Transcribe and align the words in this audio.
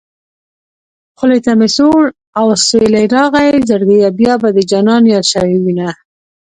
خولې 1.17 1.39
ته 1.45 1.51
مې 1.59 1.67
سوړ 1.77 2.03
اوسېلی 2.41 3.05
راغی 3.15 3.49
زړګيه 3.69 4.09
بيا 4.19 4.33
به 4.41 4.49
دې 4.55 4.63
جانان 4.71 5.03
ياد 5.11 5.25
شوی 5.31 5.55
وينه 5.63 5.89